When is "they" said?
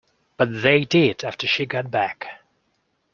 0.63-0.83